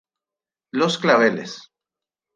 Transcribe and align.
Los 0.71 0.97
Claveles 0.97 1.69